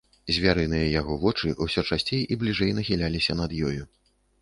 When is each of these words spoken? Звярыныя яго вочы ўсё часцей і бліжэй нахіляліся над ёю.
Звярыныя 0.37 0.87
яго 1.01 1.17
вочы 1.25 1.53
ўсё 1.67 1.85
часцей 1.89 2.25
і 2.31 2.41
бліжэй 2.43 2.77
нахіляліся 2.81 3.41
над 3.45 3.51
ёю. 3.71 3.83